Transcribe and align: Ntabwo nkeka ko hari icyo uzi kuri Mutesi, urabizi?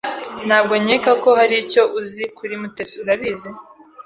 Ntabwo 0.47 0.73
nkeka 0.83 1.11
ko 1.23 1.29
hari 1.39 1.55
icyo 1.63 1.83
uzi 1.99 2.23
kuri 2.37 2.53
Mutesi, 2.61 2.95
urabizi? 3.03 3.49